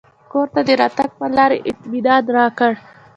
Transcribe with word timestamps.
کور 0.31 0.47
ته 0.53 0.61
د 0.67 0.69
راتګ 0.81 1.09
پر 1.19 1.29
لار 1.37 1.51
یې 1.55 1.61
اطمنان 1.69 2.23
راکړ. 2.37 2.71